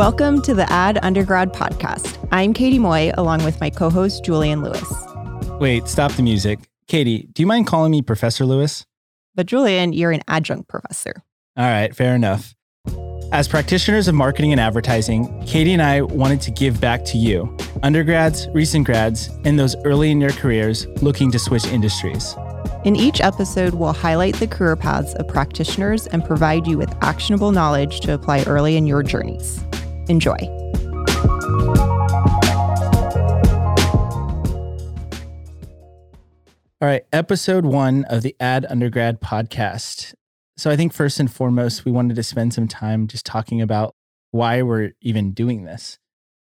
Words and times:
Welcome 0.00 0.40
to 0.42 0.54
the 0.54 0.64
Ad 0.72 0.98
Undergrad 1.02 1.52
podcast. 1.52 2.26
I'm 2.32 2.54
Katie 2.54 2.78
Moy, 2.78 3.12
along 3.18 3.44
with 3.44 3.60
my 3.60 3.68
co 3.68 3.90
host, 3.90 4.24
Julian 4.24 4.62
Lewis. 4.62 4.90
Wait, 5.60 5.88
stop 5.88 6.10
the 6.12 6.22
music. 6.22 6.58
Katie, 6.88 7.28
do 7.34 7.42
you 7.42 7.46
mind 7.46 7.66
calling 7.66 7.90
me 7.90 8.00
Professor 8.00 8.46
Lewis? 8.46 8.86
But, 9.34 9.44
Julian, 9.44 9.92
you're 9.92 10.10
an 10.10 10.22
adjunct 10.26 10.70
professor. 10.70 11.12
All 11.54 11.66
right, 11.66 11.94
fair 11.94 12.14
enough. 12.14 12.54
As 13.30 13.46
practitioners 13.46 14.08
of 14.08 14.14
marketing 14.14 14.52
and 14.52 14.60
advertising, 14.60 15.44
Katie 15.46 15.74
and 15.74 15.82
I 15.82 16.00
wanted 16.00 16.40
to 16.40 16.50
give 16.50 16.80
back 16.80 17.04
to 17.04 17.18
you, 17.18 17.54
undergrads, 17.82 18.48
recent 18.54 18.86
grads, 18.86 19.28
and 19.44 19.58
those 19.58 19.76
early 19.84 20.10
in 20.10 20.18
your 20.18 20.32
careers 20.32 20.86
looking 21.02 21.30
to 21.30 21.38
switch 21.38 21.66
industries. 21.66 22.34
In 22.86 22.96
each 22.96 23.20
episode, 23.20 23.74
we'll 23.74 23.92
highlight 23.92 24.36
the 24.36 24.46
career 24.46 24.76
paths 24.76 25.12
of 25.16 25.28
practitioners 25.28 26.06
and 26.06 26.24
provide 26.24 26.66
you 26.66 26.78
with 26.78 26.90
actionable 27.02 27.52
knowledge 27.52 28.00
to 28.00 28.14
apply 28.14 28.44
early 28.44 28.78
in 28.78 28.86
your 28.86 29.02
journeys. 29.02 29.62
Enjoy. 30.10 30.36
All 36.82 36.88
right, 36.88 37.04
episode 37.12 37.64
one 37.64 38.04
of 38.06 38.22
the 38.22 38.34
Ad 38.40 38.66
Undergrad 38.68 39.20
podcast. 39.20 40.14
So, 40.56 40.68
I 40.68 40.74
think 40.76 40.92
first 40.92 41.20
and 41.20 41.32
foremost, 41.32 41.84
we 41.84 41.92
wanted 41.92 42.16
to 42.16 42.24
spend 42.24 42.52
some 42.52 42.66
time 42.66 43.06
just 43.06 43.24
talking 43.24 43.62
about 43.62 43.94
why 44.32 44.62
we're 44.62 44.94
even 45.00 45.30
doing 45.30 45.62
this, 45.62 46.00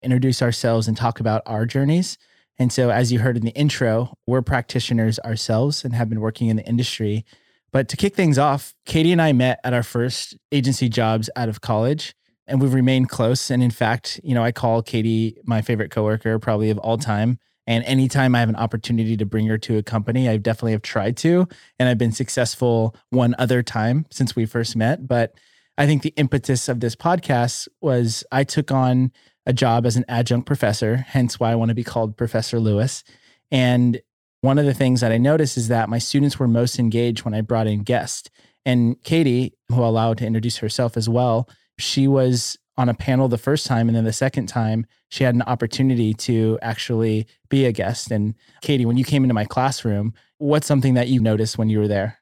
introduce 0.03 0.43
ourselves 0.43 0.87
and 0.87 0.95
talk 0.95 1.19
about 1.19 1.41
our 1.47 1.65
journeys. 1.65 2.19
And 2.59 2.71
so, 2.71 2.91
as 2.91 3.11
you 3.11 3.21
heard 3.21 3.39
in 3.39 3.47
the 3.47 3.57
intro, 3.57 4.19
we're 4.27 4.43
practitioners 4.43 5.19
ourselves 5.21 5.83
and 5.83 5.95
have 5.95 6.11
been 6.11 6.21
working 6.21 6.49
in 6.49 6.57
the 6.57 6.67
industry. 6.69 7.25
But 7.73 7.89
to 7.89 7.97
kick 7.97 8.15
things 8.15 8.37
off, 8.37 8.75
Katie 8.85 9.13
and 9.13 9.23
I 9.23 9.33
met 9.33 9.61
at 9.65 9.73
our 9.73 9.83
first 9.83 10.37
agency 10.53 10.91
jobs 10.91 11.31
out 11.37 11.49
of 11.49 11.63
college 11.63 12.15
and 12.47 12.61
we've 12.61 12.75
remained 12.75 13.09
close. 13.09 13.51
And 13.51 13.63
in 13.63 13.71
fact, 13.71 14.21
you 14.23 14.35
know, 14.35 14.43
I 14.43 14.53
call 14.53 14.83
Katie 14.83 15.37
my 15.45 15.63
favorite 15.63 15.91
coworker 15.91 16.39
probably 16.39 16.71
of 16.71 16.79
all 16.79 16.99
time. 16.99 17.39
And 17.67 17.85
anytime 17.85 18.35
I 18.35 18.41
have 18.41 18.49
an 18.49 18.57
opportunity 18.57 19.17
to 19.17 19.27
bring 19.27 19.47
her 19.47 19.59
to 19.59 19.77
a 19.77 19.83
company, 19.83 20.29
I 20.29 20.37
definitely 20.37 20.73
have 20.73 20.83
tried 20.83 21.17
to. 21.19 21.49
And 21.79 21.89
I've 21.89 21.99
been 21.99 22.13
successful 22.13 22.95
one 23.11 23.35
other 23.39 23.63
time 23.63 24.07
since 24.11 24.37
we 24.37 24.47
first 24.47 24.77
met. 24.77 25.09
But 25.09 25.35
I 25.77 25.87
think 25.87 26.03
the 26.03 26.15
impetus 26.17 26.69
of 26.69 26.81
this 26.81 26.95
podcast 26.95 27.69
was 27.81 28.25
I 28.31 28.45
took 28.45 28.71
on 28.71 29.11
a 29.47 29.53
job 29.53 29.85
as 29.85 29.97
an 29.97 30.05
adjunct 30.09 30.47
professor, 30.47 30.97
hence 30.97 31.41
why 31.41 31.51
I 31.51 31.57
want 31.57 31.71
to 31.71 31.75
be 31.75 31.85
called 31.85 32.17
Professor 32.17 32.61
Lewis. 32.61 33.03
And 33.51 34.01
one 34.41 34.59
of 34.59 34.65
the 34.65 34.75
things 34.75 35.01
that 35.01 35.13
I 35.13 35.19
noticed 35.19 35.57
is 35.57 35.69
that 35.69 35.89
my 35.89 35.99
students 35.99 36.39
were 36.39 36.49
most 36.49 36.79
engaged 36.79 37.25
when 37.25 37.35
I 37.35 37.41
brought 37.41 37.67
in 37.67 37.83
guests. 37.83 38.31
And 38.65 39.03
Katie, 39.03 39.55
who 39.69 39.83
I'll 39.83 39.91
allow 39.91 40.15
to 40.15 40.27
introduce 40.27 40.59
herself 40.59 40.97
as 40.97 41.09
well, 41.09 41.49
she 41.79 42.09
was 42.09 42.59
on 42.77 42.89
a 42.89 42.95
panel 42.95 43.29
the 43.29 43.39
first 43.39 43.67
time 43.67 43.89
and 43.89 43.97
then 43.97 44.05
the 44.05 44.13
second 44.13 44.47
time 44.47 44.87
she 45.09 45.25
had 45.25 45.35
an 45.35 45.43
opportunity 45.43 46.13
to 46.13 46.59
actually 46.61 47.27
be 47.49 47.65
a 47.65 47.73
guest. 47.73 48.11
And 48.11 48.35
katie 48.61 48.87
when 48.87 48.97
you 48.97 49.05
came 49.05 49.25
into 49.25 49.35
my 49.35 49.45
classroom 49.45 50.15
what's 50.39 50.67
something 50.67 50.95
that 50.95 51.09
you 51.09 51.21
noticed 51.21 51.57
when 51.57 51.69
you 51.69 51.79
were 51.79 51.89
there? 51.89 52.19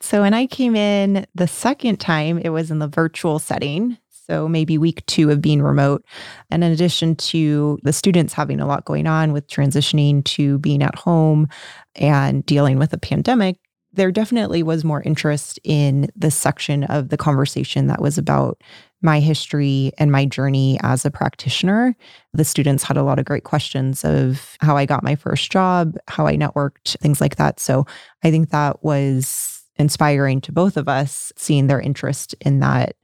So 0.00 0.22
when 0.22 0.34
i 0.34 0.46
came 0.46 0.74
in 0.74 1.26
the 1.34 1.46
second 1.46 2.00
time 2.00 2.38
it 2.38 2.50
was 2.50 2.70
in 2.70 2.78
the 2.78 2.88
virtual 2.88 3.38
setting 3.38 3.98
so 4.26 4.48
maybe 4.48 4.78
week 4.78 5.04
two 5.06 5.30
of 5.30 5.42
being 5.42 5.60
remote. 5.60 6.04
And 6.48 6.62
in 6.62 6.70
addition 6.70 7.16
to 7.16 7.78
the 7.82 7.92
students 7.92 8.32
having 8.32 8.60
a 8.60 8.66
lot 8.66 8.84
going 8.84 9.08
on 9.08 9.32
with 9.32 9.48
transitioning 9.48 10.24
to 10.26 10.58
being 10.60 10.80
at 10.80 10.94
home 10.94 11.48
and 11.96 12.46
dealing 12.46 12.78
with 12.78 12.92
a 12.92 12.98
pandemic 12.98 13.56
there 13.92 14.10
definitely 14.10 14.62
was 14.62 14.84
more 14.84 15.02
interest 15.02 15.58
in 15.64 16.08
the 16.16 16.30
section 16.30 16.84
of 16.84 17.10
the 17.10 17.16
conversation 17.16 17.86
that 17.86 18.00
was 18.00 18.18
about 18.18 18.60
my 19.02 19.20
history 19.20 19.92
and 19.98 20.12
my 20.12 20.24
journey 20.24 20.78
as 20.82 21.04
a 21.04 21.10
practitioner. 21.10 21.94
The 22.32 22.44
students 22.44 22.84
had 22.84 22.96
a 22.96 23.02
lot 23.02 23.18
of 23.18 23.24
great 23.24 23.44
questions 23.44 24.04
of 24.04 24.56
how 24.60 24.76
I 24.76 24.86
got 24.86 25.02
my 25.02 25.16
first 25.16 25.50
job, 25.50 25.96
how 26.08 26.26
I 26.26 26.36
networked, 26.36 26.96
things 27.00 27.20
like 27.20 27.36
that. 27.36 27.60
So 27.60 27.84
I 28.22 28.30
think 28.30 28.50
that 28.50 28.82
was 28.84 29.62
inspiring 29.76 30.40
to 30.42 30.52
both 30.52 30.76
of 30.76 30.88
us, 30.88 31.32
seeing 31.36 31.66
their 31.66 31.80
interest 31.80 32.34
in 32.40 32.60
that. 32.60 32.94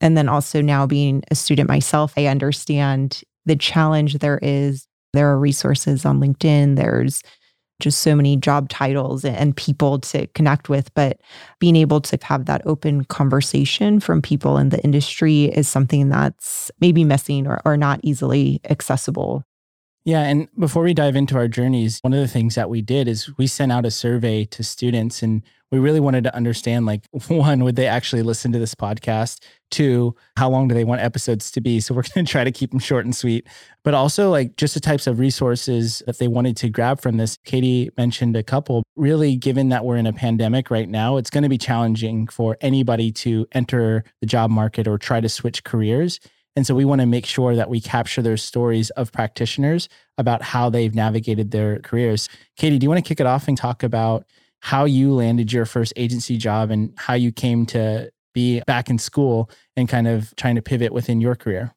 And 0.00 0.16
then 0.16 0.28
also 0.28 0.60
now 0.60 0.86
being 0.86 1.22
a 1.30 1.34
student 1.34 1.68
myself, 1.68 2.14
I 2.16 2.26
understand 2.26 3.22
the 3.44 3.56
challenge 3.56 4.14
there 4.14 4.38
is. 4.42 4.86
There 5.12 5.30
are 5.30 5.38
resources 5.38 6.04
on 6.04 6.20
LinkedIn, 6.20 6.76
there's 6.76 7.22
just 7.80 8.00
so 8.00 8.14
many 8.14 8.36
job 8.36 8.68
titles 8.68 9.24
and 9.24 9.56
people 9.56 9.98
to 10.00 10.26
connect 10.28 10.68
with. 10.68 10.92
But 10.94 11.20
being 11.58 11.76
able 11.76 12.00
to 12.02 12.18
have 12.22 12.46
that 12.46 12.62
open 12.66 13.04
conversation 13.04 14.00
from 14.00 14.22
people 14.22 14.56
in 14.58 14.70
the 14.70 14.82
industry 14.82 15.44
is 15.44 15.68
something 15.68 16.08
that's 16.08 16.70
maybe 16.80 17.04
missing 17.04 17.46
or, 17.46 17.60
or 17.64 17.76
not 17.76 18.00
easily 18.02 18.60
accessible. 18.68 19.44
Yeah. 20.06 20.22
And 20.22 20.46
before 20.56 20.84
we 20.84 20.94
dive 20.94 21.16
into 21.16 21.36
our 21.36 21.48
journeys, 21.48 21.98
one 21.98 22.12
of 22.12 22.20
the 22.20 22.28
things 22.28 22.54
that 22.54 22.70
we 22.70 22.80
did 22.80 23.08
is 23.08 23.36
we 23.38 23.48
sent 23.48 23.72
out 23.72 23.84
a 23.84 23.90
survey 23.90 24.44
to 24.44 24.62
students 24.62 25.20
and 25.20 25.42
we 25.72 25.80
really 25.80 25.98
wanted 25.98 26.22
to 26.22 26.34
understand 26.36 26.86
like 26.86 27.02
one 27.26 27.64
would 27.64 27.74
they 27.74 27.88
actually 27.88 28.22
listen 28.22 28.52
to 28.52 28.58
this 28.60 28.72
podcast? 28.72 29.40
Two 29.72 30.14
how 30.36 30.48
long 30.48 30.68
do 30.68 30.76
they 30.76 30.84
want 30.84 31.00
episodes 31.00 31.50
to 31.50 31.60
be? 31.60 31.80
So 31.80 31.92
we're 31.92 32.02
going 32.14 32.24
to 32.24 32.30
try 32.30 32.44
to 32.44 32.52
keep 32.52 32.70
them 32.70 32.78
short 32.78 33.04
and 33.04 33.16
sweet. 33.16 33.48
But 33.82 33.94
also 33.94 34.30
like 34.30 34.54
just 34.54 34.74
the 34.74 34.80
types 34.80 35.08
of 35.08 35.18
resources 35.18 36.04
that 36.06 36.18
they 36.18 36.28
wanted 36.28 36.56
to 36.58 36.68
grab 36.68 37.00
from 37.00 37.16
this. 37.16 37.36
Katie 37.44 37.90
mentioned 37.96 38.36
a 38.36 38.44
couple. 38.44 38.84
Really 38.94 39.34
given 39.34 39.70
that 39.70 39.84
we're 39.84 39.96
in 39.96 40.06
a 40.06 40.12
pandemic 40.12 40.70
right 40.70 40.88
now 40.88 41.16
it's 41.16 41.30
going 41.30 41.42
to 41.42 41.48
be 41.48 41.58
challenging 41.58 42.28
for 42.28 42.56
anybody 42.60 43.10
to 43.10 43.44
enter 43.50 44.04
the 44.20 44.26
job 44.26 44.52
market 44.52 44.86
or 44.86 44.98
try 44.98 45.20
to 45.20 45.28
switch 45.28 45.64
careers 45.64 46.20
and 46.56 46.66
so 46.66 46.74
we 46.74 46.84
want 46.84 47.00
to 47.02 47.06
make 47.06 47.26
sure 47.26 47.54
that 47.54 47.68
we 47.68 47.80
capture 47.80 48.22
those 48.22 48.42
stories 48.42 48.90
of 48.90 49.12
practitioners 49.12 49.88
about 50.18 50.42
how 50.42 50.70
they've 50.70 50.94
navigated 50.94 51.50
their 51.50 51.78
careers 51.80 52.28
katie 52.56 52.78
do 52.78 52.84
you 52.84 52.90
want 52.90 53.04
to 53.04 53.08
kick 53.08 53.20
it 53.20 53.26
off 53.26 53.46
and 53.48 53.56
talk 53.56 53.82
about 53.82 54.24
how 54.60 54.84
you 54.84 55.12
landed 55.12 55.52
your 55.52 55.64
first 55.64 55.92
agency 55.96 56.36
job 56.36 56.70
and 56.70 56.92
how 56.96 57.14
you 57.14 57.30
came 57.30 57.66
to 57.66 58.10
be 58.34 58.60
back 58.66 58.90
in 58.90 58.98
school 58.98 59.50
and 59.76 59.88
kind 59.88 60.06
of 60.06 60.34
trying 60.36 60.56
to 60.56 60.62
pivot 60.62 60.92
within 60.92 61.20
your 61.20 61.34
career. 61.34 61.72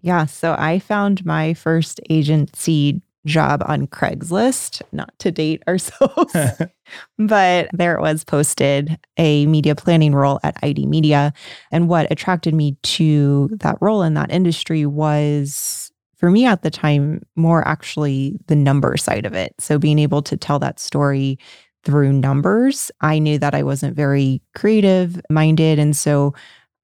Yeah. 0.00 0.26
So 0.26 0.54
I 0.58 0.78
found 0.78 1.26
my 1.26 1.54
first 1.54 2.00
agency 2.08 3.02
job 3.26 3.62
on 3.66 3.86
Craigslist, 3.86 4.82
not 4.92 5.12
to 5.18 5.30
date 5.30 5.62
ourselves, 5.68 6.34
but 7.18 7.68
there 7.72 7.94
it 7.94 8.00
was 8.00 8.24
posted 8.24 8.98
a 9.16 9.46
media 9.46 9.74
planning 9.74 10.14
role 10.14 10.40
at 10.42 10.56
ID 10.62 10.86
Media. 10.86 11.32
And 11.70 11.88
what 11.88 12.10
attracted 12.10 12.54
me 12.54 12.76
to 12.82 13.48
that 13.60 13.78
role 13.80 14.02
in 14.02 14.14
that 14.14 14.30
industry 14.30 14.86
was 14.86 15.90
for 16.16 16.30
me 16.30 16.46
at 16.46 16.62
the 16.62 16.70
time, 16.70 17.22
more 17.36 17.66
actually 17.66 18.38
the 18.46 18.56
number 18.56 18.96
side 18.96 19.26
of 19.26 19.34
it. 19.34 19.54
So 19.58 19.78
being 19.78 19.98
able 19.98 20.22
to 20.22 20.36
tell 20.36 20.58
that 20.60 20.80
story 20.80 21.38
through 21.84 22.12
numbers. 22.12 22.90
I 23.00 23.18
knew 23.18 23.38
that 23.38 23.54
I 23.54 23.62
wasn't 23.62 23.96
very 23.96 24.42
creative 24.54 25.20
minded. 25.30 25.78
And 25.78 25.96
so 25.96 26.34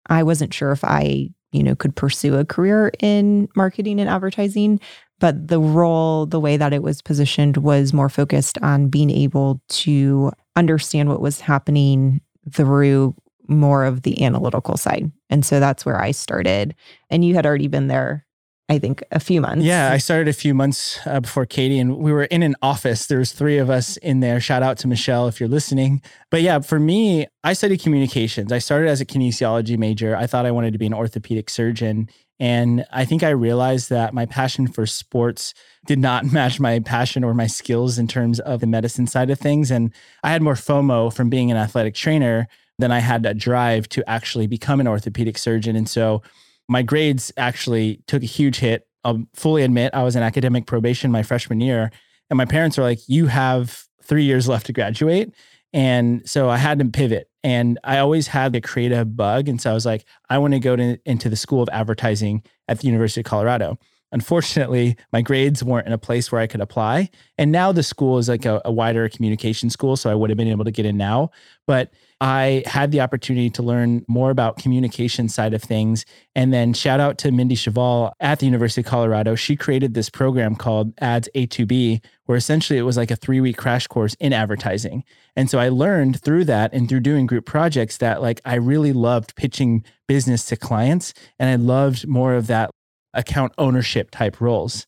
I 0.06 0.22
wasn't 0.22 0.54
sure 0.54 0.72
if 0.72 0.84
I, 0.84 1.30
you 1.52 1.62
know, 1.62 1.74
could 1.74 1.96
pursue 1.96 2.36
a 2.36 2.44
career 2.44 2.92
in 3.00 3.48
marketing 3.56 3.98
and 4.00 4.08
advertising. 4.08 4.80
But 5.20 5.48
the 5.48 5.60
role, 5.60 6.26
the 6.26 6.40
way 6.40 6.56
that 6.56 6.72
it 6.72 6.82
was 6.82 7.00
positioned, 7.02 7.58
was 7.58 7.92
more 7.92 8.08
focused 8.08 8.58
on 8.62 8.88
being 8.88 9.10
able 9.10 9.60
to 9.68 10.32
understand 10.56 11.08
what 11.08 11.20
was 11.20 11.40
happening 11.40 12.20
through 12.52 13.14
more 13.46 13.84
of 13.84 14.02
the 14.02 14.24
analytical 14.24 14.76
side. 14.76 15.10
And 15.28 15.44
so 15.44 15.60
that's 15.60 15.84
where 15.84 16.00
I 16.00 16.10
started. 16.10 16.74
And 17.10 17.24
you 17.24 17.34
had 17.34 17.46
already 17.46 17.68
been 17.68 17.88
there 17.88 18.26
I 18.70 18.78
think 18.78 19.02
a 19.10 19.18
few 19.18 19.40
months. 19.40 19.64
Yeah, 19.64 19.90
I 19.90 19.98
started 19.98 20.28
a 20.28 20.32
few 20.32 20.54
months 20.54 21.00
uh, 21.04 21.18
before 21.18 21.44
Katie, 21.44 21.80
and 21.80 21.96
we 21.96 22.12
were 22.12 22.26
in 22.26 22.44
an 22.44 22.54
office. 22.62 23.06
There 23.06 23.18
was 23.18 23.32
three 23.32 23.58
of 23.58 23.68
us 23.68 23.96
in 23.96 24.20
there. 24.20 24.38
Shout 24.38 24.62
out 24.62 24.78
to 24.78 24.86
Michelle 24.86 25.26
if 25.26 25.40
you're 25.40 25.48
listening. 25.48 26.00
But 26.30 26.42
yeah, 26.42 26.60
for 26.60 26.78
me, 26.78 27.26
I 27.42 27.52
studied 27.52 27.82
communications. 27.82 28.52
I 28.52 28.58
started 28.58 28.88
as 28.88 29.00
a 29.00 29.04
kinesiology 29.04 29.76
major. 29.76 30.14
I 30.14 30.28
thought 30.28 30.46
I 30.46 30.52
wanted 30.52 30.72
to 30.72 30.78
be 30.78 30.86
an 30.86 30.94
orthopedic 30.94 31.50
surgeon, 31.50 32.08
and 32.40 32.86
I 32.90 33.04
think 33.04 33.22
I 33.22 33.28
realized 33.28 33.90
that 33.90 34.14
my 34.14 34.24
passion 34.24 34.66
for 34.66 34.86
sports 34.86 35.52
did 35.86 35.98
not 35.98 36.24
match 36.32 36.58
my 36.58 36.80
passion 36.80 37.22
or 37.22 37.34
my 37.34 37.46
skills 37.46 37.98
in 37.98 38.08
terms 38.08 38.40
of 38.40 38.60
the 38.60 38.66
medicine 38.66 39.06
side 39.06 39.30
of 39.30 39.38
things. 39.38 39.70
And 39.70 39.92
I 40.24 40.30
had 40.30 40.42
more 40.42 40.54
FOMO 40.54 41.12
from 41.12 41.28
being 41.28 41.50
an 41.50 41.58
athletic 41.58 41.94
trainer 41.94 42.48
than 42.78 42.90
I 42.90 43.00
had 43.00 43.26
a 43.26 43.34
drive 43.34 43.88
to 43.90 44.08
actually 44.08 44.46
become 44.46 44.80
an 44.80 44.88
orthopedic 44.88 45.36
surgeon. 45.36 45.76
And 45.76 45.88
so 45.88 46.22
my 46.66 46.82
grades 46.82 47.30
actually 47.36 48.02
took 48.06 48.22
a 48.22 48.26
huge 48.26 48.58
hit. 48.58 48.86
I'll 49.04 49.24
fully 49.34 49.62
admit 49.62 49.92
I 49.92 50.02
was 50.02 50.16
in 50.16 50.22
academic 50.22 50.66
probation 50.66 51.10
my 51.12 51.22
freshman 51.22 51.60
year. 51.60 51.90
And 52.30 52.38
my 52.38 52.46
parents 52.46 52.78
were 52.78 52.84
like, 52.84 53.00
you 53.06 53.26
have 53.26 53.84
three 54.02 54.24
years 54.24 54.48
left 54.48 54.66
to 54.66 54.72
graduate. 54.72 55.34
And 55.74 56.28
so 56.28 56.48
I 56.48 56.56
had 56.56 56.78
to 56.78 56.84
pivot. 56.86 57.29
And 57.42 57.78
I 57.84 57.98
always 57.98 58.28
had 58.28 58.52
the 58.52 58.60
creative 58.60 59.16
bug. 59.16 59.48
And 59.48 59.60
so 59.60 59.70
I 59.70 59.74
was 59.74 59.86
like, 59.86 60.04
I 60.28 60.38
want 60.38 60.52
to 60.54 60.60
go 60.60 60.76
to, 60.76 60.98
into 61.06 61.28
the 61.28 61.36
School 61.36 61.62
of 61.62 61.68
Advertising 61.72 62.42
at 62.68 62.80
the 62.80 62.86
University 62.86 63.22
of 63.22 63.26
Colorado. 63.26 63.78
Unfortunately, 64.12 64.96
my 65.12 65.22
grades 65.22 65.62
weren't 65.62 65.86
in 65.86 65.92
a 65.92 65.98
place 65.98 66.30
where 66.30 66.40
I 66.40 66.46
could 66.46 66.60
apply. 66.60 67.10
And 67.38 67.52
now 67.52 67.72
the 67.72 67.82
school 67.82 68.18
is 68.18 68.28
like 68.28 68.44
a, 68.44 68.60
a 68.64 68.72
wider 68.72 69.08
communication 69.08 69.70
school. 69.70 69.96
So 69.96 70.10
I 70.10 70.14
would 70.14 70.30
have 70.30 70.36
been 70.36 70.48
able 70.48 70.64
to 70.64 70.70
get 70.70 70.86
in 70.86 70.96
now. 70.96 71.30
But 71.66 71.92
I 72.22 72.62
had 72.66 72.90
the 72.90 73.00
opportunity 73.00 73.48
to 73.50 73.62
learn 73.62 74.04
more 74.06 74.30
about 74.30 74.58
communication 74.58 75.28
side 75.28 75.54
of 75.54 75.62
things. 75.62 76.04
And 76.34 76.52
then 76.52 76.74
shout 76.74 77.00
out 77.00 77.16
to 77.18 77.32
Mindy 77.32 77.54
Cheval 77.54 78.12
at 78.20 78.40
the 78.40 78.46
University 78.46 78.82
of 78.82 78.86
Colorado. 78.86 79.34
She 79.34 79.56
created 79.56 79.94
this 79.94 80.10
program 80.10 80.54
called 80.54 80.92
Ads 81.00 81.30
A2B, 81.34 82.04
where 82.26 82.36
essentially 82.36 82.78
it 82.78 82.82
was 82.82 82.98
like 82.98 83.10
a 83.10 83.16
three 83.16 83.40
week 83.40 83.56
crash 83.56 83.86
course 83.86 84.14
in 84.20 84.34
advertising. 84.34 85.02
And 85.34 85.48
so 85.48 85.58
I 85.58 85.70
learned 85.70 86.20
through 86.20 86.44
that 86.46 86.74
and 86.74 86.88
through 86.88 87.00
doing 87.00 87.24
group 87.24 87.46
projects 87.46 87.96
that 87.98 88.20
like 88.20 88.42
I 88.44 88.56
really 88.56 88.92
loved 88.92 89.34
pitching 89.34 89.82
business 90.06 90.44
to 90.46 90.56
clients 90.56 91.14
and 91.38 91.48
I 91.48 91.54
loved 91.54 92.06
more 92.06 92.34
of 92.34 92.48
that 92.48 92.70
account 93.14 93.52
ownership 93.58 94.10
type 94.10 94.40
roles. 94.40 94.86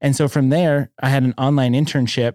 And 0.00 0.16
so 0.16 0.28
from 0.28 0.48
there, 0.48 0.90
I 1.00 1.08
had 1.08 1.22
an 1.22 1.34
online 1.38 1.74
internship 1.74 2.34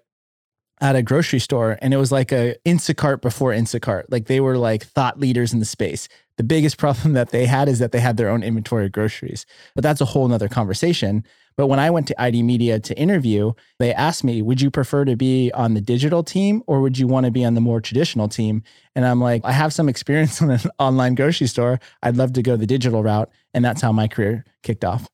at 0.80 0.96
a 0.96 1.02
grocery 1.02 1.40
store 1.40 1.78
and 1.82 1.94
it 1.94 1.98
was 1.98 2.12
like 2.12 2.32
a 2.32 2.56
Instacart 2.66 3.22
before 3.22 3.52
Instacart. 3.52 4.04
Like 4.10 4.28
they 4.28 4.40
were 4.40 4.58
like 4.58 4.84
thought 4.84 5.20
leaders 5.20 5.54
in 5.54 5.60
the 5.60 5.66
space. 5.66 6.08
The 6.38 6.44
biggest 6.44 6.78
problem 6.80 7.14
that 7.14 7.30
they 7.32 7.46
had 7.46 7.68
is 7.68 7.80
that 7.80 7.92
they 7.92 8.00
had 8.00 8.18
their 8.18 8.30
own 8.30 8.44
inventory 8.44 8.86
of 8.86 8.92
groceries. 8.92 9.46
But 9.76 9.84
that's 9.84 10.02
a 10.02 10.06
whole 10.06 10.28
nother 10.28 10.48
conversation. 10.48 11.24
But 11.58 11.68
when 11.68 11.80
I 11.80 11.90
went 11.90 12.08
to 12.10 12.22
ID 12.22 12.44
Media 12.44 12.80
to 12.80 12.98
interview, 12.98 13.54
they 13.80 13.92
asked 13.92 14.24
me, 14.24 14.44
would 14.44 14.62
you 14.62 14.70
prefer 14.70 15.06
to 15.06 15.16
be 15.16 15.52
on 15.54 15.74
the 15.74 15.82
digital 15.82 16.24
team 16.24 16.62
or 16.68 16.82
would 16.82 17.00
you 17.00 17.08
want 17.08 17.26
to 17.26 17.32
be 17.32 17.44
on 17.44 17.56
the 17.56 17.62
more 17.62 17.82
traditional 17.82 18.30
team? 18.30 18.62
And 18.96 19.04
I'm 19.04 19.20
like, 19.20 19.44
I 19.44 19.52
have 19.54 19.74
some 19.74 19.90
experience 19.90 20.40
on 20.44 20.52
an 20.52 20.60
online 20.78 21.16
grocery 21.16 21.48
store. 21.48 21.80
I'd 22.04 22.16
love 22.16 22.34
to 22.34 22.44
go 22.44 22.56
the 22.56 22.68
digital 22.68 23.02
route. 23.02 23.32
And 23.56 23.66
that's 23.66 23.82
how 23.82 23.92
my 23.92 24.08
career 24.08 24.46
kicked 24.62 24.86
off. 24.86 25.08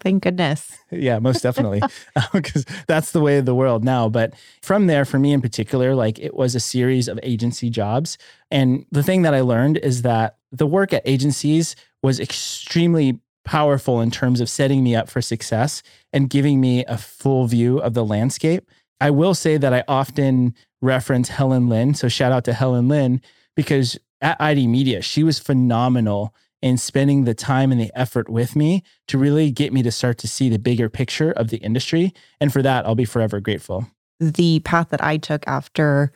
Thank 0.00 0.22
goodness. 0.22 0.76
yeah, 0.90 1.18
most 1.18 1.42
definitely. 1.42 1.82
Um, 2.16 2.24
because 2.32 2.64
that's 2.86 3.10
the 3.10 3.20
way 3.20 3.38
of 3.38 3.44
the 3.44 3.54
world 3.54 3.84
now. 3.84 4.08
But 4.08 4.34
from 4.62 4.86
there, 4.86 5.04
for 5.04 5.18
me 5.18 5.32
in 5.32 5.40
particular, 5.40 5.94
like 5.94 6.18
it 6.18 6.34
was 6.34 6.54
a 6.54 6.60
series 6.60 7.08
of 7.08 7.18
agency 7.22 7.70
jobs. 7.70 8.18
And 8.50 8.86
the 8.92 9.02
thing 9.02 9.22
that 9.22 9.34
I 9.34 9.40
learned 9.40 9.78
is 9.78 10.02
that 10.02 10.36
the 10.52 10.66
work 10.66 10.92
at 10.92 11.02
agencies 11.04 11.74
was 12.02 12.20
extremely 12.20 13.18
powerful 13.44 14.00
in 14.00 14.10
terms 14.10 14.40
of 14.40 14.48
setting 14.48 14.82
me 14.82 14.94
up 14.94 15.08
for 15.08 15.20
success 15.20 15.82
and 16.12 16.30
giving 16.30 16.60
me 16.60 16.84
a 16.86 16.96
full 16.96 17.46
view 17.46 17.78
of 17.78 17.94
the 17.94 18.04
landscape. 18.04 18.70
I 19.00 19.10
will 19.10 19.34
say 19.34 19.56
that 19.56 19.74
I 19.74 19.84
often 19.88 20.54
reference 20.80 21.28
Helen 21.28 21.68
Lin. 21.68 21.94
So 21.94 22.08
shout 22.08 22.32
out 22.32 22.44
to 22.44 22.52
Helen 22.52 22.88
Lin 22.88 23.20
because 23.56 23.98
at 24.20 24.40
ID 24.40 24.66
Media, 24.66 25.02
she 25.02 25.22
was 25.22 25.38
phenomenal 25.38 26.34
and 26.64 26.80
spending 26.80 27.24
the 27.24 27.34
time 27.34 27.70
and 27.70 27.78
the 27.78 27.92
effort 27.94 28.30
with 28.30 28.56
me 28.56 28.82
to 29.06 29.18
really 29.18 29.50
get 29.50 29.70
me 29.70 29.82
to 29.82 29.92
start 29.92 30.16
to 30.16 30.26
see 30.26 30.48
the 30.48 30.58
bigger 30.58 30.88
picture 30.88 31.30
of 31.32 31.48
the 31.50 31.58
industry. 31.58 32.14
And 32.40 32.50
for 32.50 32.62
that, 32.62 32.86
I'll 32.86 32.94
be 32.94 33.04
forever 33.04 33.38
grateful. 33.38 33.86
The 34.18 34.60
path 34.60 34.88
that 34.88 35.04
I 35.04 35.18
took 35.18 35.46
after 35.46 36.10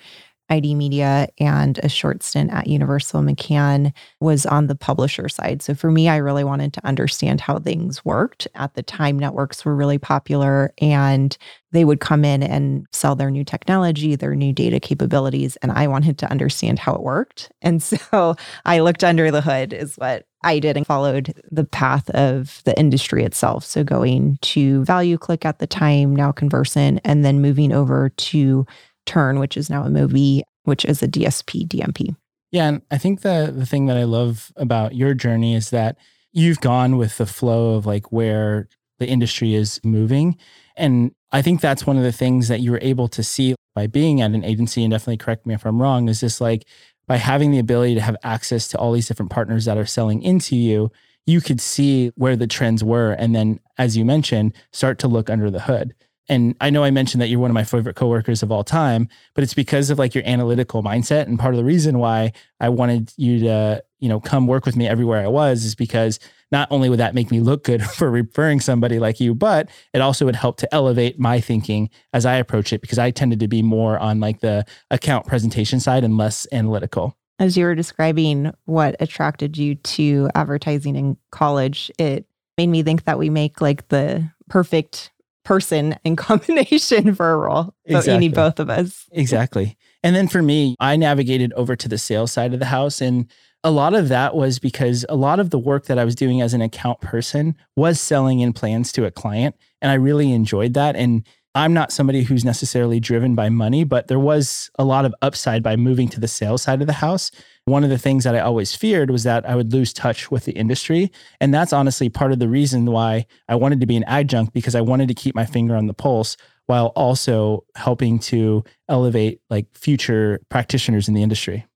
ID 0.48 0.74
Media 0.74 1.28
and 1.38 1.78
a 1.82 1.88
short 1.90 2.22
stint 2.22 2.50
at 2.50 2.66
Universal 2.66 3.20
McCann 3.20 3.92
was 4.20 4.46
on 4.46 4.66
the 4.66 4.74
publisher 4.74 5.28
side. 5.28 5.60
So 5.60 5.74
for 5.74 5.90
me, 5.90 6.08
I 6.08 6.16
really 6.16 6.44
wanted 6.44 6.72
to 6.72 6.86
understand 6.86 7.42
how 7.42 7.58
things 7.58 8.02
worked. 8.06 8.48
At 8.54 8.72
the 8.72 8.82
time, 8.82 9.18
networks 9.18 9.66
were 9.66 9.76
really 9.76 9.98
popular 9.98 10.72
and 10.78 11.36
they 11.72 11.84
would 11.84 12.00
come 12.00 12.24
in 12.24 12.42
and 12.42 12.86
sell 12.92 13.14
their 13.14 13.30
new 13.30 13.44
technology, 13.44 14.16
their 14.16 14.34
new 14.34 14.54
data 14.54 14.80
capabilities. 14.80 15.56
And 15.56 15.72
I 15.72 15.86
wanted 15.86 16.16
to 16.18 16.30
understand 16.30 16.78
how 16.78 16.94
it 16.94 17.02
worked. 17.02 17.52
And 17.60 17.82
so 17.82 18.36
I 18.64 18.80
looked 18.80 19.04
under 19.04 19.30
the 19.30 19.42
hood, 19.42 19.74
is 19.74 19.96
what 19.96 20.27
I 20.42 20.58
did, 20.58 20.76
and 20.76 20.86
followed 20.86 21.34
the 21.50 21.64
path 21.64 22.08
of 22.10 22.62
the 22.64 22.78
industry 22.78 23.24
itself. 23.24 23.64
So 23.64 23.82
going 23.82 24.38
to 24.42 24.82
ValueClick 24.82 25.44
at 25.44 25.58
the 25.58 25.66
time, 25.66 26.14
now 26.14 26.32
Conversant, 26.32 27.00
and 27.04 27.24
then 27.24 27.40
moving 27.40 27.72
over 27.72 28.10
to 28.10 28.66
Turn, 29.06 29.38
which 29.38 29.56
is 29.56 29.68
now 29.68 29.84
Amobee, 29.84 30.42
which 30.64 30.84
is 30.84 31.02
a 31.02 31.08
DSP 31.08 31.66
DMP. 31.66 32.14
Yeah, 32.50 32.68
and 32.68 32.82
I 32.90 32.98
think 32.98 33.22
the 33.22 33.52
the 33.54 33.66
thing 33.66 33.86
that 33.86 33.96
I 33.96 34.04
love 34.04 34.52
about 34.56 34.94
your 34.94 35.14
journey 35.14 35.54
is 35.54 35.70
that 35.70 35.96
you've 36.32 36.60
gone 36.60 36.96
with 36.96 37.18
the 37.18 37.26
flow 37.26 37.74
of 37.74 37.86
like 37.86 38.12
where 38.12 38.68
the 38.98 39.08
industry 39.08 39.54
is 39.54 39.80
moving. 39.84 40.36
And 40.76 41.12
I 41.32 41.42
think 41.42 41.60
that's 41.60 41.86
one 41.86 41.96
of 41.96 42.02
the 42.02 42.12
things 42.12 42.48
that 42.48 42.60
you 42.60 42.70
were 42.70 42.80
able 42.82 43.08
to 43.08 43.22
see 43.22 43.54
by 43.74 43.86
being 43.86 44.20
at 44.20 44.32
an 44.32 44.44
agency, 44.44 44.82
and 44.82 44.90
definitely 44.90 45.18
correct 45.18 45.46
me 45.46 45.54
if 45.54 45.64
I'm 45.66 45.80
wrong, 45.80 46.08
is 46.08 46.20
just 46.20 46.40
like 46.40 46.66
by 47.08 47.16
having 47.16 47.50
the 47.50 47.58
ability 47.58 47.94
to 47.96 48.00
have 48.00 48.16
access 48.22 48.68
to 48.68 48.78
all 48.78 48.92
these 48.92 49.08
different 49.08 49.32
partners 49.32 49.64
that 49.64 49.78
are 49.78 49.86
selling 49.86 50.22
into 50.22 50.54
you, 50.54 50.92
you 51.26 51.40
could 51.40 51.60
see 51.60 52.12
where 52.14 52.36
the 52.36 52.46
trends 52.46 52.84
were. 52.84 53.12
And 53.12 53.34
then, 53.34 53.58
as 53.76 53.96
you 53.96 54.04
mentioned, 54.04 54.54
start 54.72 54.98
to 55.00 55.08
look 55.08 55.28
under 55.28 55.50
the 55.50 55.62
hood. 55.62 55.94
And 56.28 56.54
I 56.60 56.70
know 56.70 56.84
I 56.84 56.90
mentioned 56.90 57.22
that 57.22 57.28
you're 57.28 57.40
one 57.40 57.50
of 57.50 57.54
my 57.54 57.64
favorite 57.64 57.96
coworkers 57.96 58.42
of 58.42 58.52
all 58.52 58.64
time, 58.64 59.08
but 59.34 59.42
it's 59.42 59.54
because 59.54 59.90
of 59.90 59.98
like 59.98 60.14
your 60.14 60.24
analytical 60.26 60.82
mindset. 60.82 61.22
And 61.26 61.38
part 61.38 61.54
of 61.54 61.58
the 61.58 61.64
reason 61.64 61.98
why 61.98 62.32
I 62.60 62.68
wanted 62.68 63.12
you 63.16 63.40
to, 63.40 63.82
you 63.98 64.08
know, 64.08 64.20
come 64.20 64.46
work 64.46 64.66
with 64.66 64.76
me 64.76 64.86
everywhere 64.86 65.24
I 65.24 65.28
was 65.28 65.64
is 65.64 65.74
because 65.74 66.18
not 66.50 66.68
only 66.70 66.88
would 66.88 67.00
that 67.00 67.14
make 67.14 67.30
me 67.30 67.40
look 67.40 67.64
good 67.64 67.82
for 67.90 68.10
referring 68.10 68.60
somebody 68.60 68.98
like 68.98 69.20
you, 69.20 69.34
but 69.34 69.70
it 69.94 70.00
also 70.00 70.26
would 70.26 70.36
help 70.36 70.58
to 70.58 70.74
elevate 70.74 71.18
my 71.18 71.40
thinking 71.40 71.88
as 72.12 72.26
I 72.26 72.36
approach 72.36 72.72
it 72.72 72.80
because 72.80 72.98
I 72.98 73.10
tended 73.10 73.40
to 73.40 73.48
be 73.48 73.62
more 73.62 73.98
on 73.98 74.20
like 74.20 74.40
the 74.40 74.64
account 74.90 75.26
presentation 75.26 75.80
side 75.80 76.04
and 76.04 76.16
less 76.16 76.46
analytical. 76.52 77.16
As 77.38 77.56
you 77.56 77.64
were 77.64 77.74
describing 77.76 78.52
what 78.64 78.96
attracted 79.00 79.56
you 79.56 79.76
to 79.76 80.28
advertising 80.34 80.96
in 80.96 81.16
college, 81.30 81.90
it 81.98 82.26
made 82.58 82.66
me 82.66 82.82
think 82.82 83.04
that 83.04 83.18
we 83.18 83.30
make 83.30 83.60
like 83.60 83.88
the 83.88 84.28
perfect 84.48 85.12
person 85.48 85.96
in 86.04 86.14
combination 86.28 87.14
for 87.14 87.32
a 87.32 87.36
role. 87.38 87.64
So 87.64 87.72
exactly. 87.86 88.12
you 88.12 88.18
need 88.20 88.34
both 88.34 88.60
of 88.60 88.68
us. 88.68 89.06
exactly. 89.10 89.78
And 90.02 90.14
then 90.14 90.28
for 90.28 90.42
me, 90.42 90.76
I 90.78 90.94
navigated 90.96 91.54
over 91.54 91.74
to 91.74 91.88
the 91.88 91.96
sales 91.96 92.30
side 92.30 92.52
of 92.52 92.60
the 92.60 92.66
house. 92.66 93.00
And 93.00 93.26
a 93.64 93.70
lot 93.70 93.94
of 93.94 94.08
that 94.10 94.36
was 94.36 94.58
because 94.58 95.06
a 95.08 95.16
lot 95.16 95.40
of 95.40 95.48
the 95.48 95.58
work 95.58 95.86
that 95.86 95.98
I 95.98 96.04
was 96.04 96.14
doing 96.14 96.42
as 96.42 96.52
an 96.52 96.60
account 96.60 97.00
person 97.00 97.56
was 97.76 97.98
selling 97.98 98.40
in 98.40 98.52
plans 98.52 98.92
to 98.92 99.06
a 99.06 99.10
client. 99.10 99.56
And 99.80 99.90
I 99.90 99.94
really 99.94 100.32
enjoyed 100.32 100.74
that. 100.74 100.94
And 100.96 101.26
I'm 101.58 101.72
not 101.72 101.90
somebody 101.90 102.22
who's 102.22 102.44
necessarily 102.44 103.00
driven 103.00 103.34
by 103.34 103.48
money, 103.48 103.82
but 103.82 104.06
there 104.06 104.20
was 104.20 104.70
a 104.78 104.84
lot 104.84 105.04
of 105.04 105.12
upside 105.22 105.60
by 105.60 105.74
moving 105.74 106.08
to 106.10 106.20
the 106.20 106.28
sales 106.28 106.62
side 106.62 106.80
of 106.80 106.86
the 106.86 106.92
house. 106.92 107.32
One 107.64 107.82
of 107.82 107.90
the 107.90 107.98
things 107.98 108.22
that 108.22 108.36
I 108.36 108.38
always 108.38 108.76
feared 108.76 109.10
was 109.10 109.24
that 109.24 109.44
I 109.44 109.56
would 109.56 109.72
lose 109.72 109.92
touch 109.92 110.30
with 110.30 110.44
the 110.44 110.52
industry. 110.52 111.10
And 111.40 111.52
that's 111.52 111.72
honestly 111.72 112.10
part 112.10 112.30
of 112.30 112.38
the 112.38 112.48
reason 112.48 112.84
why 112.84 113.26
I 113.48 113.56
wanted 113.56 113.80
to 113.80 113.86
be 113.86 113.96
an 113.96 114.04
adjunct 114.04 114.54
because 114.54 114.76
I 114.76 114.82
wanted 114.82 115.08
to 115.08 115.14
keep 115.14 115.34
my 115.34 115.44
finger 115.44 115.74
on 115.74 115.88
the 115.88 115.94
pulse 115.94 116.36
while 116.66 116.92
also 116.94 117.64
helping 117.74 118.20
to 118.20 118.62
elevate 118.88 119.40
like 119.50 119.66
future 119.76 120.38
practitioners 120.50 121.08
in 121.08 121.14
the 121.14 121.24
industry. 121.24 121.66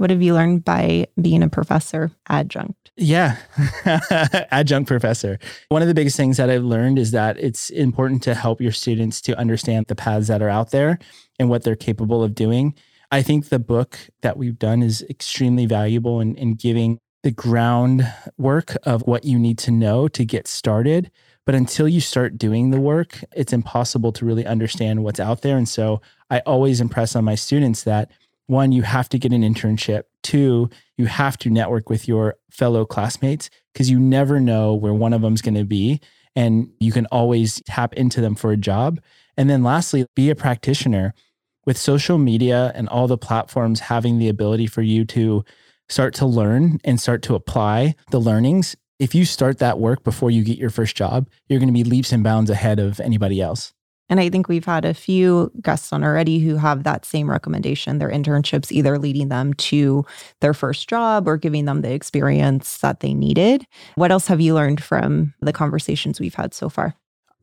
What 0.00 0.08
have 0.08 0.22
you 0.22 0.32
learned 0.32 0.64
by 0.64 1.08
being 1.20 1.42
a 1.42 1.48
professor 1.50 2.10
adjunct? 2.26 2.90
Yeah, 2.96 3.36
adjunct 4.50 4.88
professor. 4.88 5.38
One 5.68 5.82
of 5.82 5.88
the 5.88 5.94
biggest 5.94 6.16
things 6.16 6.38
that 6.38 6.48
I've 6.48 6.64
learned 6.64 6.98
is 6.98 7.10
that 7.10 7.36
it's 7.38 7.68
important 7.68 8.22
to 8.22 8.34
help 8.34 8.62
your 8.62 8.72
students 8.72 9.20
to 9.20 9.38
understand 9.38 9.88
the 9.88 9.94
paths 9.94 10.28
that 10.28 10.40
are 10.40 10.48
out 10.48 10.70
there 10.70 10.98
and 11.38 11.50
what 11.50 11.64
they're 11.64 11.76
capable 11.76 12.24
of 12.24 12.34
doing. 12.34 12.74
I 13.10 13.20
think 13.20 13.50
the 13.50 13.58
book 13.58 13.98
that 14.22 14.38
we've 14.38 14.58
done 14.58 14.82
is 14.82 15.04
extremely 15.10 15.66
valuable 15.66 16.18
in, 16.18 16.34
in 16.36 16.54
giving 16.54 16.98
the 17.22 17.30
groundwork 17.30 18.78
of 18.84 19.02
what 19.02 19.26
you 19.26 19.38
need 19.38 19.58
to 19.58 19.70
know 19.70 20.08
to 20.08 20.24
get 20.24 20.48
started. 20.48 21.10
But 21.44 21.54
until 21.54 21.86
you 21.86 22.00
start 22.00 22.38
doing 22.38 22.70
the 22.70 22.80
work, 22.80 23.22
it's 23.36 23.52
impossible 23.52 24.12
to 24.12 24.24
really 24.24 24.46
understand 24.46 25.04
what's 25.04 25.20
out 25.20 25.42
there. 25.42 25.58
And 25.58 25.68
so 25.68 26.00
I 26.30 26.38
always 26.46 26.80
impress 26.80 27.14
on 27.14 27.24
my 27.26 27.34
students 27.34 27.82
that 27.82 28.10
one, 28.50 28.72
you 28.72 28.82
have 28.82 29.08
to 29.10 29.18
get 29.18 29.32
an 29.32 29.42
internship. 29.42 30.02
Two, 30.22 30.68
you 30.98 31.06
have 31.06 31.38
to 31.38 31.50
network 31.50 31.88
with 31.88 32.08
your 32.08 32.34
fellow 32.50 32.84
classmates 32.84 33.48
because 33.72 33.88
you 33.88 33.98
never 33.98 34.40
know 34.40 34.74
where 34.74 34.92
one 34.92 35.12
of 35.12 35.22
them's 35.22 35.40
going 35.40 35.54
to 35.54 35.64
be. 35.64 36.00
And 36.36 36.70
you 36.80 36.92
can 36.92 37.06
always 37.06 37.62
tap 37.66 37.94
into 37.94 38.20
them 38.20 38.34
for 38.34 38.50
a 38.52 38.56
job. 38.56 39.00
And 39.36 39.48
then 39.48 39.62
lastly, 39.62 40.04
be 40.14 40.30
a 40.30 40.34
practitioner. 40.34 41.14
With 41.66 41.76
social 41.76 42.18
media 42.18 42.72
and 42.74 42.88
all 42.88 43.06
the 43.06 43.18
platforms 43.18 43.80
having 43.80 44.18
the 44.18 44.28
ability 44.28 44.66
for 44.66 44.82
you 44.82 45.04
to 45.06 45.44
start 45.88 46.14
to 46.14 46.26
learn 46.26 46.78
and 46.84 46.98
start 46.98 47.22
to 47.22 47.34
apply 47.34 47.94
the 48.10 48.18
learnings, 48.18 48.76
if 48.98 49.14
you 49.14 49.24
start 49.24 49.58
that 49.58 49.78
work 49.78 50.02
before 50.02 50.30
you 50.30 50.42
get 50.42 50.58
your 50.58 50.70
first 50.70 50.96
job, 50.96 51.28
you're 51.48 51.60
going 51.60 51.68
to 51.68 51.74
be 51.74 51.84
leaps 51.84 52.12
and 52.12 52.24
bounds 52.24 52.50
ahead 52.50 52.78
of 52.78 52.98
anybody 52.98 53.40
else. 53.40 53.72
And 54.10 54.18
I 54.18 54.28
think 54.28 54.48
we've 54.48 54.64
had 54.64 54.84
a 54.84 54.92
few 54.92 55.52
guests 55.62 55.92
on 55.92 56.02
already 56.02 56.40
who 56.40 56.56
have 56.56 56.82
that 56.82 57.04
same 57.06 57.30
recommendation 57.30 57.98
their 57.98 58.10
internships 58.10 58.72
either 58.72 58.98
leading 58.98 59.28
them 59.28 59.54
to 59.54 60.04
their 60.40 60.52
first 60.52 60.88
job 60.88 61.28
or 61.28 61.36
giving 61.36 61.64
them 61.64 61.80
the 61.80 61.92
experience 61.92 62.78
that 62.78 63.00
they 63.00 63.14
needed. 63.14 63.64
What 63.94 64.10
else 64.10 64.26
have 64.26 64.40
you 64.40 64.54
learned 64.54 64.82
from 64.82 65.32
the 65.40 65.52
conversations 65.52 66.18
we've 66.20 66.34
had 66.34 66.52
so 66.52 66.68
far? 66.68 66.94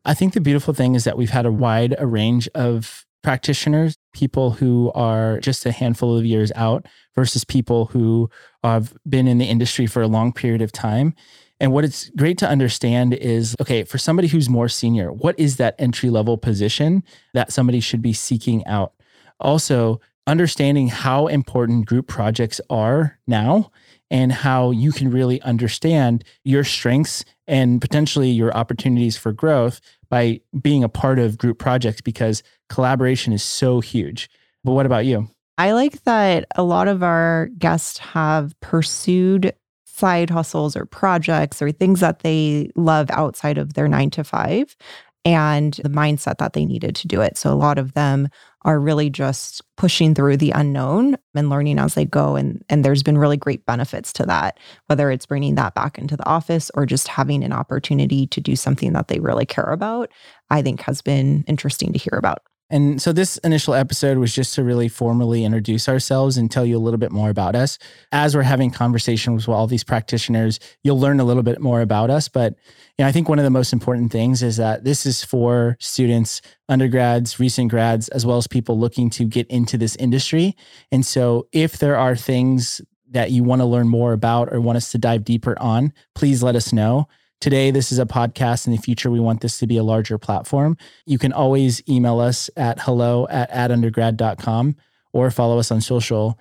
I 0.04 0.14
think 0.14 0.34
the 0.34 0.40
beautiful 0.40 0.74
thing 0.74 0.94
is 0.94 1.04
that 1.04 1.16
we've 1.16 1.30
had 1.30 1.46
a 1.46 1.52
wide 1.52 1.96
a 1.98 2.06
range 2.06 2.48
of 2.54 3.06
practitioners, 3.22 3.96
people 4.12 4.52
who 4.52 4.92
are 4.94 5.40
just 5.40 5.66
a 5.66 5.72
handful 5.72 6.16
of 6.16 6.24
years 6.24 6.52
out 6.54 6.86
versus 7.14 7.44
people 7.44 7.86
who 7.86 8.30
have 8.62 8.94
been 9.08 9.26
in 9.26 9.38
the 9.38 9.44
industry 9.46 9.86
for 9.86 10.02
a 10.02 10.06
long 10.06 10.32
period 10.32 10.62
of 10.62 10.70
time. 10.70 11.14
And 11.60 11.72
what 11.72 11.84
it's 11.84 12.10
great 12.10 12.38
to 12.38 12.48
understand 12.48 13.14
is 13.14 13.56
okay, 13.60 13.84
for 13.84 13.98
somebody 13.98 14.28
who's 14.28 14.48
more 14.48 14.68
senior, 14.68 15.12
what 15.12 15.38
is 15.38 15.56
that 15.56 15.74
entry 15.78 16.10
level 16.10 16.38
position 16.38 17.02
that 17.34 17.52
somebody 17.52 17.80
should 17.80 18.02
be 18.02 18.12
seeking 18.12 18.64
out? 18.66 18.92
Also, 19.40 20.00
understanding 20.26 20.88
how 20.88 21.26
important 21.26 21.86
group 21.86 22.06
projects 22.06 22.60
are 22.68 23.18
now 23.26 23.70
and 24.10 24.30
how 24.30 24.70
you 24.70 24.92
can 24.92 25.10
really 25.10 25.40
understand 25.42 26.22
your 26.44 26.64
strengths 26.64 27.24
and 27.46 27.80
potentially 27.80 28.30
your 28.30 28.54
opportunities 28.54 29.16
for 29.16 29.32
growth 29.32 29.80
by 30.10 30.40
being 30.60 30.84
a 30.84 30.88
part 30.88 31.18
of 31.18 31.38
group 31.38 31.58
projects 31.58 32.00
because 32.00 32.42
collaboration 32.68 33.32
is 33.32 33.42
so 33.42 33.80
huge. 33.80 34.28
But 34.64 34.72
what 34.72 34.86
about 34.86 35.06
you? 35.06 35.28
I 35.56 35.72
like 35.72 36.04
that 36.04 36.44
a 36.54 36.62
lot 36.62 36.88
of 36.88 37.02
our 37.02 37.48
guests 37.58 37.98
have 37.98 38.58
pursued 38.60 39.54
side 39.98 40.30
hustles 40.30 40.76
or 40.76 40.86
projects 40.86 41.60
or 41.60 41.72
things 41.72 42.00
that 42.00 42.20
they 42.20 42.70
love 42.76 43.10
outside 43.10 43.58
of 43.58 43.74
their 43.74 43.88
nine 43.88 44.10
to 44.10 44.24
five 44.24 44.76
and 45.24 45.74
the 45.82 45.90
mindset 45.90 46.38
that 46.38 46.52
they 46.52 46.64
needed 46.64 46.94
to 46.96 47.08
do 47.08 47.20
it. 47.20 47.36
So 47.36 47.52
a 47.52 47.56
lot 47.56 47.76
of 47.76 47.92
them 47.92 48.28
are 48.62 48.80
really 48.80 49.10
just 49.10 49.62
pushing 49.76 50.14
through 50.14 50.36
the 50.36 50.50
unknown 50.50 51.16
and 51.34 51.50
learning 51.50 51.78
as 51.78 51.94
they 51.94 52.04
go 52.04 52.36
and 52.36 52.64
and 52.68 52.84
there's 52.84 53.02
been 53.02 53.18
really 53.18 53.36
great 53.36 53.64
benefits 53.66 54.12
to 54.12 54.26
that 54.26 54.58
whether 54.86 55.10
it's 55.10 55.26
bringing 55.26 55.54
that 55.54 55.74
back 55.74 55.96
into 55.96 56.16
the 56.16 56.26
office 56.26 56.70
or 56.74 56.84
just 56.84 57.08
having 57.08 57.44
an 57.44 57.52
opportunity 57.52 58.26
to 58.26 58.40
do 58.40 58.56
something 58.56 58.92
that 58.92 59.08
they 59.08 59.20
really 59.20 59.46
care 59.46 59.70
about 59.70 60.10
i 60.50 60.60
think 60.60 60.80
has 60.80 61.00
been 61.00 61.44
interesting 61.46 61.92
to 61.92 61.98
hear 61.98 62.18
about 62.18 62.42
and 62.70 63.00
so 63.00 63.12
this 63.12 63.38
initial 63.38 63.72
episode 63.74 64.18
was 64.18 64.34
just 64.34 64.54
to 64.54 64.62
really 64.62 64.88
formally 64.88 65.44
introduce 65.44 65.88
ourselves 65.88 66.36
and 66.36 66.50
tell 66.50 66.66
you 66.66 66.76
a 66.76 66.80
little 66.80 66.98
bit 66.98 67.10
more 67.10 67.30
about 67.30 67.56
us. 67.56 67.78
As 68.12 68.36
we're 68.36 68.42
having 68.42 68.70
conversations 68.70 69.46
with 69.46 69.56
all 69.56 69.66
these 69.66 69.84
practitioners, 69.84 70.60
you'll 70.82 71.00
learn 71.00 71.18
a 71.18 71.24
little 71.24 71.42
bit 71.42 71.60
more 71.60 71.80
about 71.80 72.10
us. 72.10 72.28
But 72.28 72.54
you 72.98 73.04
know, 73.04 73.06
I 73.06 73.12
think 73.12 73.28
one 73.28 73.38
of 73.38 73.44
the 73.44 73.50
most 73.50 73.72
important 73.72 74.12
things 74.12 74.42
is 74.42 74.58
that 74.58 74.84
this 74.84 75.06
is 75.06 75.24
for 75.24 75.76
students, 75.80 76.42
undergrads, 76.68 77.40
recent 77.40 77.70
grads, 77.70 78.08
as 78.08 78.26
well 78.26 78.36
as 78.36 78.46
people 78.46 78.78
looking 78.78 79.08
to 79.10 79.24
get 79.24 79.46
into 79.46 79.78
this 79.78 79.96
industry. 79.96 80.54
And 80.92 81.06
so 81.06 81.48
if 81.52 81.78
there 81.78 81.96
are 81.96 82.16
things 82.16 82.82
that 83.10 83.30
you 83.30 83.44
want 83.44 83.62
to 83.62 83.66
learn 83.66 83.88
more 83.88 84.12
about 84.12 84.52
or 84.52 84.60
want 84.60 84.76
us 84.76 84.92
to 84.92 84.98
dive 84.98 85.24
deeper 85.24 85.56
on, 85.58 85.92
please 86.14 86.42
let 86.42 86.56
us 86.56 86.72
know. 86.72 87.08
Today, 87.40 87.70
this 87.70 87.92
is 87.92 87.98
a 88.00 88.06
podcast. 88.06 88.66
In 88.66 88.72
the 88.72 88.78
future, 88.78 89.10
we 89.10 89.20
want 89.20 89.42
this 89.42 89.58
to 89.58 89.66
be 89.66 89.76
a 89.76 89.84
larger 89.84 90.18
platform. 90.18 90.76
You 91.06 91.18
can 91.18 91.32
always 91.32 91.82
email 91.88 92.18
us 92.18 92.50
at 92.56 92.80
hello 92.80 93.28
at 93.30 93.50
adundergrad.com 93.52 94.76
or 95.12 95.30
follow 95.30 95.58
us 95.58 95.70
on 95.70 95.80
social 95.80 96.38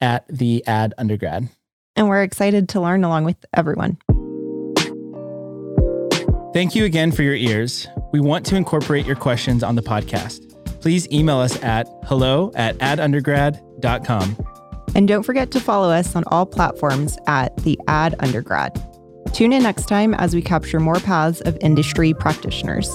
at 0.00 0.26
the 0.28 0.64
ad 0.66 0.94
undergrad. 0.98 1.48
And 1.96 2.08
we're 2.08 2.22
excited 2.22 2.68
to 2.70 2.80
learn 2.80 3.02
along 3.02 3.24
with 3.24 3.44
everyone. 3.56 3.98
Thank 6.52 6.74
you 6.74 6.84
again 6.84 7.10
for 7.12 7.22
your 7.22 7.34
ears. 7.34 7.88
We 8.12 8.20
want 8.20 8.46
to 8.46 8.56
incorporate 8.56 9.04
your 9.04 9.16
questions 9.16 9.62
on 9.62 9.74
the 9.74 9.82
podcast. 9.82 10.42
Please 10.80 11.10
email 11.10 11.38
us 11.38 11.60
at 11.62 11.88
hello 12.04 12.52
at 12.54 12.78
adundergrad.com. 12.78 14.36
And 14.94 15.08
don't 15.08 15.24
forget 15.24 15.50
to 15.50 15.60
follow 15.60 15.90
us 15.90 16.14
on 16.14 16.24
all 16.28 16.46
platforms 16.46 17.18
at 17.26 17.56
the 17.58 17.78
Ad 17.88 18.14
Undergrad. 18.20 18.80
Tune 19.36 19.52
in 19.52 19.64
next 19.64 19.86
time 19.86 20.14
as 20.14 20.34
we 20.34 20.40
capture 20.40 20.80
more 20.80 20.98
paths 20.98 21.42
of 21.42 21.58
industry 21.60 22.14
practitioners. 22.14 22.88